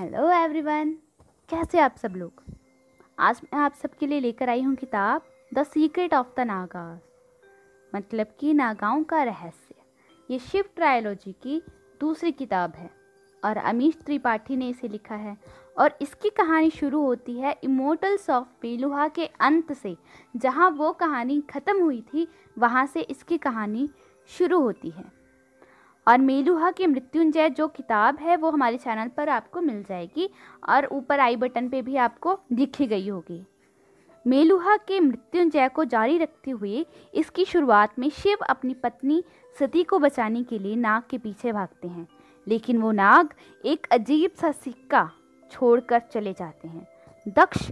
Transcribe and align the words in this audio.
Hello 0.00 0.28
everyone 0.32 0.90
कैसे 1.48 1.78
आप 1.78 1.96
सब 1.96 2.12
लोग? 2.16 2.42
आज 3.18 3.40
मैं 3.44 3.60
आप 3.60 3.74
सबके 3.74 4.06
लिए 4.06 4.20
लेकर 4.20 4.48
आई 4.48 4.62
हूँ 4.62 4.74
किताब 4.76 5.22
the 5.54 5.62
secret 5.62 6.14
of 6.14 6.28
the 6.36 6.40
Nagas 6.40 7.00
मतलब 7.92 8.26
कि 8.40 8.52
नागाओं 8.54 9.02
का 9.04 9.22
रहस्य। 9.22 9.74
ये 10.28 10.38
शिव 10.38 10.64
ट्रायोलॉजी 10.76 11.32
की 11.42 11.60
दूसरी 12.00 12.32
किताब 12.32 12.76
है 12.76 12.90
और 13.42 13.56
अमीश 13.56 13.98
त्रिपाठी 14.06 14.56
ने 14.56 14.68
इसे 14.68 14.88
लिखा 14.88 15.14
है 15.16 15.36
और 15.78 15.98
इसकी 16.02 16.30
कहानी 16.30 16.70
शुरू 16.70 17.02
होती 17.02 17.38
है 17.40 17.56
इमोटल्स 17.64 18.28
ऑफ़ 18.30 18.48
बेलुहा 18.62 19.08
के 19.08 19.26
अंत 19.26 19.72
से, 19.72 19.96
जहाँ 20.36 20.70
वो 20.70 20.92
कहानी 20.92 21.40
ख़त्म 21.50 21.82
हुई 21.82 22.00
थी, 22.14 22.28
वहाँ 22.58 22.86
से 22.86 23.00
इसकी 23.00 23.38
कहानी 23.38 23.88
शुरू 24.30 24.60
होती 24.60 24.90
है। 24.90 25.19
और 26.10 26.18
मेलुहा 26.18 26.70
के 26.70 26.86
मृत्युंजय 26.86 27.48
जो 27.50 27.66
किताब 27.68 28.18
है 28.18 28.36
वो 28.36 28.50
हमारे 28.50 28.76
चैनल 28.78 29.08
पर 29.08 29.28
आपको 29.28 29.60
मिल 29.60 29.82
जाएगी 29.82 30.28
और 30.68 30.86
ऊपर 30.92 31.20
आई 31.20 31.36
बटन 31.36 31.68
पे 31.68 31.82
भी 31.82 31.96
आपको 31.96 32.38
दिखी 32.52 32.86
गई 32.86 33.08
होगी। 33.08 33.42
मेलुहा 34.24 34.76
के 34.78 34.98
मृत्युंजय 35.00 35.68
को 35.68 35.84
जारी 35.84 36.18
रखते 36.18 36.50
हुए 36.50 36.84
इसकी 37.14 37.44
शुरुआत 37.44 37.98
में 37.98 38.08
शिव 38.12 38.38
अपनी 38.48 38.74
पत्नी 38.74 39.22
सती 39.56 39.82
को 39.82 39.98
बचाने 39.98 40.42
के 40.42 40.58
लिए 40.58 40.76
नाग 40.76 41.02
के 41.10 41.18
पीछे 41.18 41.52
भागते 41.52 41.88
हैं, 41.88 42.06
लेकिन 42.46 42.78
वो 42.78 42.90
नाग 42.92 43.34
एक 43.64 43.86
अजीब 43.92 44.30
सा 44.40 44.52
सिक्का 44.54 45.08
छोड़कर 45.50 46.00
चले 46.12 46.32
जाते 46.32 46.68
हैं। 46.68 46.86
दक्ष 47.28 47.70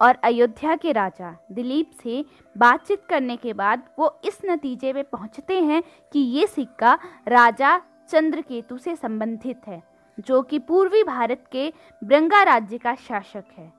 और 0.00 0.18
अयोध्या 0.24 0.76
के 0.76 0.92
राजा 0.92 1.34
दिलीप 1.52 1.90
से 2.02 2.24
बातचीत 2.56 3.04
करने 3.08 3.36
के 3.36 3.52
बाद 3.52 3.82
वो 3.98 4.14
इस 4.24 4.38
नतीजे 4.44 4.92
में 4.92 5.04
पहुँचते 5.04 5.60
हैं 5.60 5.82
कि 6.12 6.18
ये 6.18 6.46
सिक्का 6.46 6.98
राजा 7.28 7.76
चंद्रकेतु 8.10 8.78
से 8.78 8.96
संबंधित 8.96 9.66
है, 9.66 9.82
जो 10.18 10.42
कि 10.42 10.58
पूर्वी 10.58 11.02
भारत 11.04 11.44
के 11.52 11.72
ब्रंगा 12.02 12.42
राज्य 12.42 12.78
का 12.78 12.94
शासक 12.98 13.44
है। 13.58 13.72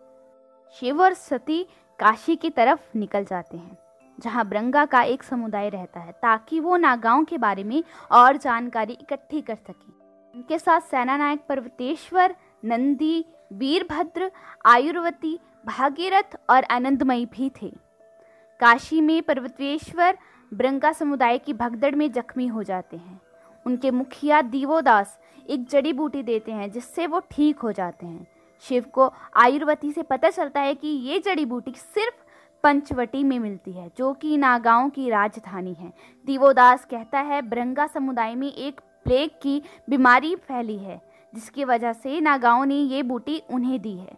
शिव 0.76 1.02
और 1.02 1.14
सती 1.14 1.64
काशी 2.00 2.36
की 2.36 2.50
तरफ़ 2.50 2.98
निकल 2.98 3.24
जाते 3.24 3.58
हैं, 3.58 3.78
जहाँ 4.18 4.48
ब्रंगा 4.48 4.86
का 4.86 5.02
एक 5.02 5.24
समुदाय 5.24 5.70
रहता 5.70 6.00
है, 6.00 6.12
ताकि 6.12 6.60
वो 6.60 6.78
नागाओं 6.78 7.24
के 7.24 7.38
बारे 7.38 7.64
में 7.64 7.84
और 8.12 8.38
जानकारी 8.38 8.94
इकट्ठी 8.94 9.42
कर 9.42 9.56
सकें। 9.58 9.92
उनके 10.34 10.60
साथ 10.60 10.82
सेना 10.82 11.18
नायक 11.18 11.40
पर्वतेश्वर, 11.50 12.36
नंदी 12.66 13.26
वीरभद्र, 13.52 14.32
आयुर्वती, 14.66 15.40
भागीरथ 15.66 16.40
और 16.50 16.64
आनंदमयी 16.64 17.26
भी 17.26 17.52
थे। 17.62 17.74
काशी 18.60 19.02
में 19.02 19.24
पर्वतेश्वर, 19.24 20.18
ब्रंगा 20.54 20.92
समुदाय 20.92 21.38
की 21.38 21.54
भगदड़ 21.54 21.96
में 21.96 22.12
जख्मी 22.12 22.48
हो 22.48 22.64
जाते 22.64 22.98
हैं। 22.98 23.22
उनके 23.66 23.92
मुखिया 23.92 24.42
दीवोदास 24.42 25.20
एक 25.50 25.68
जड़ी 25.68 25.94
बूटी 25.94 26.24
देते 26.24 26.52
हैं, 26.52 26.72
जिससे 26.72 27.08
वो 27.08 27.20
ठीक 27.20 27.60
हो 27.60 27.72
जाते 27.72 28.06
हैं। 28.06 28.28
शिव 28.62 28.84
को 28.84 29.14
आयुर्वती 29.36 29.92
से 29.92 30.04
पता 30.04 30.30
चलता 30.30 30.62
है 30.62 30.76
कि 30.76 30.88
ये 30.88 31.20
जड़ी 31.20 31.46
बूटी 31.46 31.72
सिर्फ़ 31.72 32.16
पंचवटी 32.64 33.24
में 33.24 33.40
मिलती 33.40 33.72
है, 33.72 33.92
जो 33.98 34.14
कि 34.14 34.38
नागांव 34.38 34.90
की 34.90 35.10
राजधानी 35.10 35.74
है। 35.74 35.94
दीवोदास 36.26 36.86
कहता 36.86 37.20
है, 37.20 37.42
ब्रंगा 37.42 37.88
समुदाय 37.88 38.36
में 38.36 38.54
एक 38.54 38.82
प्लेग 39.04 39.30
की 39.42 39.62
बीमारी 39.90 40.36
फैली 40.36 40.78
है। 40.78 41.11
जिसकी 41.34 41.64
वजह 41.64 41.94
से 41.94 42.20
नागाओं 42.22 42.66
ने 42.66 42.76
ये 42.76 43.04
बूटी 43.04 43.42
उन्हें 43.50 43.82
दी 43.82 43.96
है। 43.98 44.18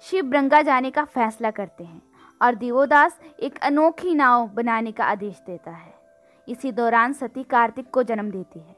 शिव 0.00 0.24
ब्रंगा 0.24 0.62
जाने 0.62 0.90
का 0.90 1.04
फैसला 1.04 1.50
करते 1.50 1.84
हैं 1.84 2.02
और 2.42 2.54
दिवोदास 2.54 3.20
एक 3.40 3.58
अनोखी 3.58 4.14
नाव 4.14 4.48
बनाने 4.48 4.92
का 4.92 5.04
आदेश 5.04 5.42
देता 5.46 5.70
है। 5.70 5.94
इसी 6.48 6.72
दौरान 6.72 7.12
सती 7.12 7.42
कार्तिक 7.42 7.90
को 7.90 8.02
जन्म 8.02 8.30
देती 8.30 8.60
है। 8.60 8.76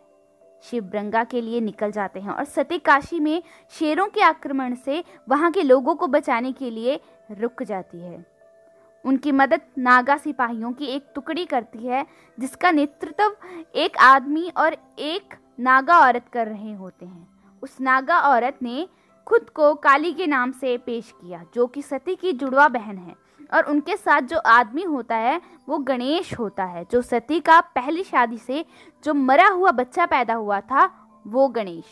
शिव 0.62 0.84
ब्रंगा 0.84 1.24
के 1.24 1.40
लिए 1.40 1.60
निकल 1.60 1.92
जाते 1.92 2.20
हैं 2.20 2.30
और 2.30 2.44
सती 2.44 2.78
काशी 2.78 3.20
में 3.20 3.42
शेरों 3.70 4.06
के 4.06 4.22
आक्रमण 4.22 4.74
से 4.74 5.04
वहाँ 5.28 5.50
के 5.50 5.62
लोगों 5.62 5.94
को 5.94 6.06
बचाने 6.06 6.52
के 6.52 6.70
लिए 6.70 7.00
रुक 7.30 7.62
जाती 7.62 8.00
है। 8.00 8.24
उनकी 9.04 9.32
मदद 9.32 9.60
नागा 9.78 10.16
सिपाहियों 10.16 10.72
की 10.72 10.86
एक 10.86 11.06
टुकड़ी 11.14 11.44
करती 11.44 11.86
है, 11.86 12.06
जिसका 12.38 12.70
नेतृत्व 12.70 13.36
एक 13.74 13.96
आदमी 13.96 14.50
और 14.56 14.76
एक 14.98 15.34
नागा 15.60 15.98
औरत 15.98 16.28
कर 16.32 16.48
रहे 16.48 16.72
होते 16.72 17.06
हैं। 17.06 17.41
उस 17.62 17.80
नागा 17.80 18.20
औरत 18.20 18.58
ने 18.62 18.88
खुद 19.26 19.50
को 19.50 19.74
काली 19.74 20.12
के 20.12 20.26
नाम 20.26 20.52
से 20.52 20.78
पेश 20.78 21.14
किया, 21.20 21.44
जो 21.54 21.66
कि 21.66 21.82
सती 21.82 22.14
की 22.14 22.32
जुड़वा 22.32 22.68
बहन 22.68 22.98
है। 22.98 23.14
और 23.54 23.62
उनके 23.62 23.96
साथ 23.96 24.20
जो 24.20 24.38
आदमी 24.38 24.82
होता 24.82 25.16
है, 25.16 25.42
वो 25.68 25.78
गणेश 25.78 26.38
होता 26.38 26.64
है, 26.64 26.86
जो 26.90 27.02
सती 27.02 27.40
का 27.40 27.60
पहली 27.60 28.04
शादी 28.04 28.38
से 28.38 28.64
जो 29.04 29.14
मरा 29.14 29.48
हुआ 29.48 29.70
बच्चा 29.70 30.06
पैदा 30.06 30.34
हुआ 30.34 30.60
था, 30.60 31.08
वो 31.26 31.48
गणेश। 31.48 31.84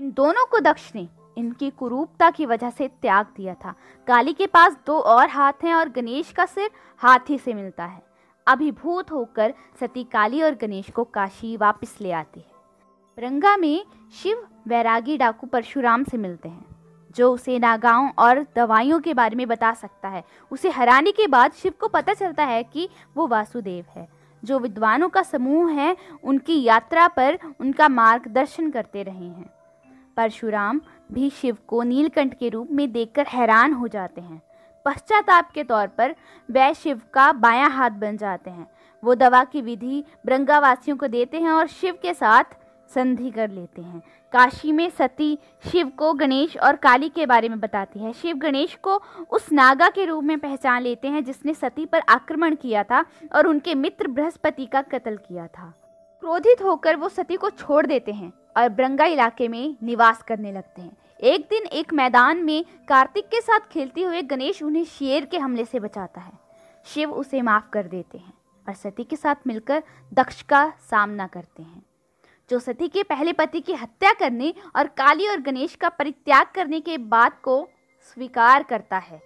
इन 0.00 0.12
दोनों 0.12 0.46
को 0.46 0.60
दक्ष 0.60 0.92
ने 0.94 1.08
इनकी 1.38 1.70
कुरूपता 1.70 2.30
की 2.30 2.46
वजह 2.46 2.70
से 2.70 2.88
त्याग 2.88 3.26
दिया 3.36 3.54
था। 3.54 3.74
काली 4.06 4.32
के 4.32 4.46
पास 4.46 4.76
दो 4.86 4.98
और 4.98 5.28
हाथ 5.28 5.52
हैं 5.64 5.74
और 5.74 5.88
गणेश 5.88 6.32
का 6.32 6.46
सिर 6.46 6.70
हाथी 6.98 7.38
से 7.38 7.54
मिलता 7.54 7.84
है। 7.84 8.02
अभिभूत 8.46 9.12
होकर 9.12 9.54
सती 9.80 10.04
काली 10.04 10.42
और 10.42 10.54
गणेश 10.54 10.90
को 10.90 11.04
काशी 11.04 11.56
वापस 11.56 11.98
ले 12.00 12.12
आती 12.12 12.40
है। 12.40 12.53
रंगा 13.18 13.56
में 13.56 13.84
शिव 14.22 14.46
वैरागी 14.68 15.16
डाकू 15.16 15.46
परशुराम 15.46 16.04
से 16.04 16.16
मिलते 16.16 16.48
हैं, 16.48 16.64
जो 17.16 17.32
उसे 17.32 17.58
नागाओं 17.58 18.08
और 18.18 18.46
दवाइयों 18.56 19.00
के 19.00 19.14
बारे 19.14 19.36
में 19.36 19.46
बता 19.48 19.72
सकता 19.72 20.08
है। 20.08 20.22
उसे 20.50 20.70
हराने 20.70 21.12
के 21.12 21.26
बाद 21.26 21.52
शिव 21.52 21.72
को 21.80 21.88
पता 21.88 22.14
चलता 22.14 22.44
है 22.44 22.62
कि 22.62 22.88
वो 23.16 23.26
वासुदेव 23.26 23.84
है, 23.90 24.08
जो 24.42 24.58
विद्वानों 24.58 25.08
का 25.08 25.22
समूह 25.22 25.70
है, 25.70 25.96
उनकी 26.24 26.62
यात्रा 26.62 27.06
पर 27.08 27.38
उनका 27.60 27.88
मार्गदर्शन 27.88 28.70
करते 28.70 29.02
रहे 29.02 29.28
हैं। 29.28 29.50
परशुराम 30.16 30.80
भी 31.12 31.30
शिव 31.30 31.56
को 31.66 31.82
नीलकंठ 31.82 32.34
के 32.38 32.48
रूप 32.48 32.68
में 32.70 32.90
देखकर 32.92 33.26
हैरान 33.26 33.72
हो 33.72 33.88
जाते 33.88 34.20
हैं। 34.20 34.42
पश्चाताप 34.86 35.50
के 35.50 35.64
तौर 35.64 35.86
पर 35.88 36.14
वह 36.48 36.72
शिव 36.72 37.00
का 37.14 37.32
बायां 37.32 37.70
हाथ 37.70 37.90
बन 37.90 38.16
जाते 38.16 38.50
हैं। 38.50 38.66
वो 39.02 39.14
दवा 39.14 39.44
की 39.44 39.60
विधि 39.60 40.04
ब्रंगावासियों 40.26 40.96
को 40.96 41.06
देते 41.06 41.40
हैं 41.40 41.50
और 41.50 41.66
शिव 41.66 41.98
के 42.02 42.14
साथ 42.14 42.44
संधि 42.88 43.30
कर 43.30 43.50
लेते 43.50 43.82
हैं। 43.82 44.02
काशी 44.32 44.72
में 44.72 44.88
सती 44.90 45.38
शिव 45.70 45.88
को 45.88 46.12
गणेश 46.12 46.56
और 46.56 46.76
काली 46.76 47.08
के 47.08 47.26
बारे 47.26 47.48
में 47.48 47.60
बताती 47.60 47.98
है। 47.98 48.12
शिव 48.12 48.36
गणेश 48.36 48.74
को 48.74 49.00
उस 49.30 49.52
नागा 49.52 49.88
के 49.88 50.04
रूप 50.04 50.24
में 50.24 50.38
पहचान 50.38 50.82
लेते 50.82 51.08
हैं, 51.08 51.24
जिसने 51.24 51.54
सती 51.54 51.86
पर 51.86 52.02
आक्रमण 52.08 52.54
किया 52.54 52.82
था 52.82 53.04
और 53.34 53.46
उनके 53.46 53.74
मित्र 53.74 54.08
बृहस्पति 54.08 54.66
का 54.66 54.82
कत्ल 54.82 55.16
किया 55.16 55.46
था। 55.46 55.72
क्रोधित 56.20 56.62
होकर 56.62 56.96
वो 56.96 57.08
सती 57.08 57.36
को 57.36 57.50
छोड़ 57.50 57.86
देते 57.86 58.12
हैं 58.12 58.32
और 58.56 58.68
ब्रंगा 58.68 59.04
इलाके 59.04 59.48
में 59.48 59.76
निवास 59.82 60.22
करने 60.22 60.52
लगते 60.52 60.82
हैं। 60.82 60.96
एक 61.20 61.46
दिन 61.50 61.62
एक 61.62 61.92
मैदान 61.92 62.44
में 62.44 62.64
कार्तिक 62.88 63.24
के 63.24 63.40
साथ 63.40 63.60
खेलते 63.70 64.02
हुए 64.02 64.22
गणेश 64.22 64.62
उन्हें 64.62 64.84
शेर 64.84 65.24
के 65.24 65.38
हमले 65.38 65.64
से 65.64 65.80
बचाता 65.80 66.20
है। 66.20 66.32
शिव 66.84 67.12
उसे 67.12 67.42
माफ़ 67.42 67.68
कर 67.72 67.86
देते 67.86 68.18
हैं 68.18 68.32
और 68.68 68.74
सती 68.74 69.04
के 69.04 69.16
साथ 69.16 69.46
मिलकर 69.46 69.82
दक्ष 70.14 70.42
का 70.42 70.72
सामना 70.90 71.26
करते 71.26 71.62
हैं। 71.62 71.82
जो 72.50 72.58
सती 72.58 72.88
के 72.88 73.02
पहले 73.02 73.32
पति 73.32 73.60
की 73.60 73.72
हत्या 73.72 74.12
करने 74.12 74.52
और 74.76 74.86
काली 74.96 75.28
और 75.28 75.40
गणेश 75.40 75.74
का 75.74 75.88
परित्याग 75.88 76.46
करने 76.54 76.80
के 76.80 76.98
बाद 76.98 77.38
को 77.42 77.66
स्वीकार 78.16 78.62
करता 78.62 78.98
है। 78.98 79.20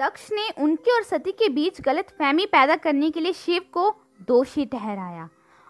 दक्ष 0.00 0.28
ने 0.32 0.48
उनके 0.62 0.94
और 0.94 1.02
सती 1.02 1.32
के 1.32 1.48
बीच 1.48 1.80
गलत 1.80 2.10
फहमी 2.18 2.46
पैदा 2.46 2.76
करने 2.76 3.10
के 3.10 3.20
लिए 3.20 3.32
शिव 3.32 3.62
को 3.72 3.90
दोषी 4.28 4.66
ठहराया 4.66 5.28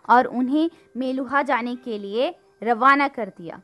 और 0.09 0.27
उन्हें 0.27 0.69
मेलुहा 0.97 1.43
जाने 1.43 1.75
के 1.77 1.99
लिए 1.99 2.35
रवाना 2.63 3.09
कर 3.09 3.29
दिया। 3.29 3.61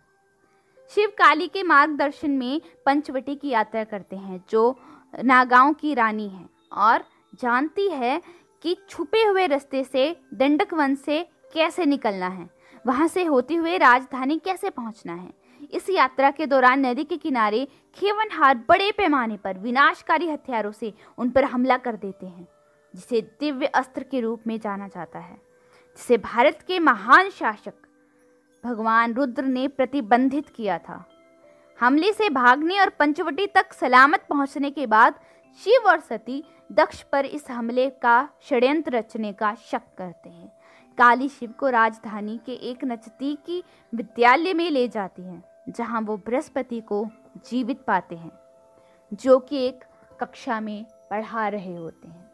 शिव 0.90 1.08
काली 1.08 1.46
के 1.48 1.62
मार्गदर्शन 1.62 2.30
में 2.30 2.60
पंचवटी 2.86 3.34
की 3.34 3.48
यात्रा 3.48 3.84
करते 3.84 4.16
हैं, 4.16 4.44
जो 4.50 4.80
नागांव 5.24 5.72
की 5.72 5.94
रानी 5.94 6.28
है 6.28 6.48
और 6.72 7.04
जानती 7.40 7.88
है 7.88 8.20
कि 8.62 8.76
छुपे 8.88 9.22
हुए 9.22 9.46
रास्ते 9.46 9.84
से 9.84 10.16
दंडक 10.34 10.74
वन 10.74 10.94
से 10.94 11.22
कैसे 11.54 11.84
निकलना 11.84 12.28
है। 12.28 12.48
वहाँ 12.84 13.06
से 13.08 13.24
होते 13.24 13.54
हुए 13.54 13.76
राजधानी 13.78 14.38
कैसे 14.38 14.70
पहुँचना 14.70 15.14
है? 15.14 15.30
इस 15.72 15.88
यात्रा 15.90 16.30
के 16.30 16.46
दौरान 16.46 16.86
नदी 16.86 17.04
के 17.04 17.16
किनारे 17.16 17.66
खेवनहार 17.96 18.54
बड़े 18.68 18.90
पैमाने 18.92 19.36
पर 19.36 19.58
विनाशकारी 19.58 20.28
हथियारों 20.28 20.72
से 20.72 20.92
उन 21.18 21.30
पर 21.30 21.44
हमला 21.44 21.76
कर 21.76 21.96
देते 21.96 22.26
हैं, 22.26 22.46
जिसे 22.94 23.20
दिव्य 23.40 23.66
अस्त्र 23.66 24.02
के 24.02 24.20
रूप 24.20 24.46
में 24.46 24.58
जाना 24.60 24.88
जाता 24.88 25.18
है, 25.18 25.36
जिसे 25.98 26.18
भारत 26.18 26.64
के 26.66 26.78
महान 26.78 27.30
शासक 27.30 27.74
भगवान 28.64 29.14
रुद्र 29.14 29.44
ने 29.44 29.66
प्रतिबंधित 29.68 30.48
किया 30.48 30.78
था। 30.78 31.04
हमले 31.78 32.12
से 32.12 32.28
भागने 32.30 32.78
और 32.80 32.88
पंचवटी 32.90 33.46
तक 33.46 33.72
सलामत 33.72 34.26
पहुँचने 34.28 34.70
के 34.70 34.86
बाद 34.86 35.14
शिव 35.60 35.88
और 35.88 36.00
सती 36.00 36.42
दक्ष 36.72 37.02
पर 37.02 37.24
इस 37.26 37.50
हमले 37.50 37.88
का 38.02 38.28
षड्यंत्र 38.42 38.96
रचने 38.96 39.32
का 39.32 39.54
शक 39.62 39.82
करते 39.98 40.28
हैं। 40.28 40.52
काली 40.98 41.28
शिव 41.28 41.52
को 41.52 41.68
राजधानी 41.68 42.38
के 42.46 42.52
एक 42.52 42.84
नजदीकी 42.84 43.62
विद्यालय 43.94 44.54
में 44.54 44.70
ले 44.70 44.88
जाती 44.88 45.22
हैं, 45.22 45.44
जहाँ 45.68 46.00
वो 46.00 46.16
बृहस्पति 46.16 46.80
को 46.80 47.06
जीवित 47.36 47.84
पाते 47.84 48.16
हैं, 48.16 48.32
जो 49.12 49.38
कि 49.38 49.56
एक 49.56 49.84
कक्षा 50.20 50.60
में 50.60 50.86
पढ़ा 51.10 51.48
रहे 51.48 51.76
होते 51.76 52.08
हैं। 52.08 52.30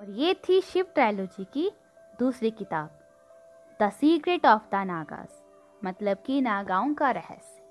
और 0.00 0.10
ये 0.10 0.34
थी 0.34 0.60
शिव 0.60 0.84
ट्रायोलॉजी 0.84 1.44
की 1.44 1.70
दूसरी 2.18 2.50
किताब, 2.50 2.98
the 3.82 3.90
secret 3.90 4.46
of 4.46 4.62
the 4.72 4.74
Nagas 4.74 5.42
मतलब 5.84 6.16
कि 6.26 6.40
नागाओं 6.40 6.94
का 6.94 7.10
रहस्य। 7.10 7.62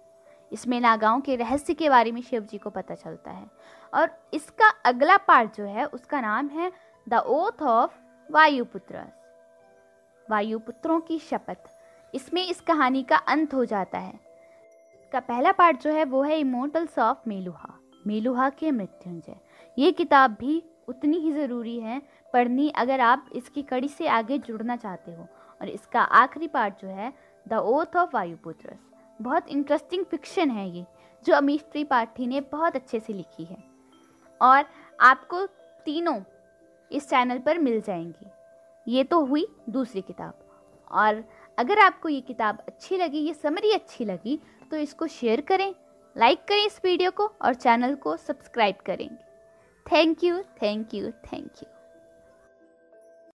इसमें 0.52 0.80
नागाओं 0.82 1.22
के 1.22 1.36
रहस्य 1.36 1.74
के 1.74 1.90
बारे 1.90 2.12
में 2.12 2.22
शिव 2.22 2.42
जी 2.42 2.58
को 2.58 2.70
पता 2.70 2.96
चलता 2.96 3.32
है। 3.32 3.48
और 3.94 4.28
इसका 4.34 4.70
अगला 4.86 5.18
पार्ट 5.18 5.56
जो 5.56 5.66
है, 5.66 5.86
उसका 5.86 6.22
नाम 6.22 6.48
है 6.48 6.72
द 7.10 7.14
ओथ 7.14 7.62
ऑफ़ 7.62 8.00
वायुपुत्र। 8.32 9.23
वायुपुत्रों 10.32 11.00
की 11.00 11.20
शपथ। 11.20 11.58
इसमें 12.14 12.48
इस 12.48 12.62
कहानी 12.62 13.04
का 13.04 13.16
अंत 13.16 13.54
हो 13.54 13.66
जाता 13.66 13.98
है। 13.98 14.20
का 15.12 15.20
पहला 15.20 15.52
पार्ट 15.52 15.82
जो 15.82 15.92
है 15.92 16.06
वो 16.06 16.24
है 16.24 16.40
इमोटल्स 16.40 17.00
ऑफ़ 17.00 17.18
मेलुहा 17.28 17.80
मेलुहा 18.08 18.50
के 18.50 18.72
मृत्युंजय। 18.72 19.36
ये 19.80 19.92
किताब 19.92 20.32
भी 20.32 20.64
उतनी 20.88 21.18
ही 21.18 21.32
ज़रूरी 21.32 21.80
है, 21.80 22.02
पढ़नी 22.34 22.70
अगर 22.70 23.00
आप 23.00 23.30
इसकी 23.34 23.62
कड़ी 23.62 23.88
से 23.88 24.08
आगे 24.08 24.38
जुड़ना 24.38 24.76
चाहते 24.76 25.12
हो। 25.12 25.28
और 25.62 25.70
इसका 25.70 26.02
आखिरी 26.02 26.48
पार्ट 26.48 26.82
जो 26.82 26.88
है 26.88 27.14
द 27.48 27.54
ओथ 27.54 27.96
ऑफ़ 27.96 28.10
वायुपुत्र 28.14 28.76
बहुत 29.22 29.48
इंटरेस्टिंग 29.48 30.06
फिक्शन 30.06 30.50
है 30.50 30.70
ये, 30.70 30.86
जो 31.26 31.36
अमीश 31.36 31.62
त्रिपाठी 31.62 32.28
ने 32.28 32.42
बहुत 32.42 32.76
अच्छे 32.76 33.00
से 33.00 33.14
लिखी 33.14 33.44
है। 33.44 33.64
और 34.42 34.66
आपको 35.00 35.46
तीनों 35.86 36.22
इस 36.92 37.10
चैनल 37.10 37.40
पर 37.40 37.58
मिल 37.58 37.82
जाएँगी। 37.82 38.33
ये 38.88 39.04
तो 39.04 39.24
हुई 39.26 39.46
दूसरी 39.70 40.02
किताब। 40.02 40.40
और 40.92 41.24
अगर 41.58 41.80
आपको 41.80 42.10
ये 42.10 42.22
किताब 42.22 42.64
अच्छी 42.68 42.98
लगी, 42.98 43.20
ये 43.20 43.34
समरी 43.34 43.72
अच्छी 43.72 44.06
लगी 44.06 44.40
तो 44.72 44.78
इसको 44.78 45.08
शेयर 45.10 45.42
करें, 45.42 45.74
लाइक 46.16 46.46
करें 46.48 46.66
इस 46.66 46.80
वीडियो 46.86 47.12
को 47.12 47.26
और 47.42 47.54
चैनल 47.56 47.96
को 47.96 48.16
सब्सक्राइब 48.18 48.76
करें 48.86 49.10
thank 49.86 50.24
you 50.24 50.42
thank 50.62 50.94
you 50.94 51.10
thank 51.10 51.52
you. 51.58 51.73